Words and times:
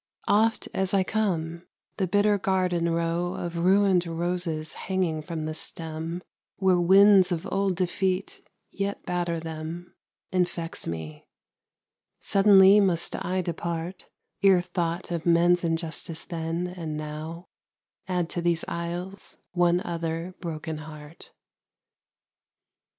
Oft 0.27 0.67
as 0.73 0.95
I 0.95 1.03
come, 1.03 1.67
the 1.97 2.07
bitter 2.07 2.39
garden 2.39 2.89
row 2.89 3.35
Of 3.35 3.59
ruined 3.59 4.07
roses 4.07 4.73
hanging 4.73 5.21
from 5.21 5.45
the 5.45 5.53
stem, 5.53 6.23
Where 6.57 6.79
winds 6.81 7.31
of 7.31 7.47
old 7.51 7.75
defeat 7.75 8.41
yet 8.71 9.05
batter 9.05 9.39
them, 9.39 9.93
Infects 10.31 10.87
me: 10.87 11.27
suddenly 12.19 12.79
must 12.79 13.15
I 13.23 13.43
depart, 13.43 14.09
Ere 14.41 14.61
thought 14.61 15.11
of 15.11 15.27
men's 15.27 15.63
injustice 15.63 16.25
then, 16.25 16.65
and 16.65 16.97
now, 16.97 17.49
Add 18.07 18.27
to 18.31 18.41
these 18.41 18.65
aisles 18.67 19.37
one 19.51 19.81
other 19.85 20.33
broken 20.41 20.79
heart. 20.79 21.31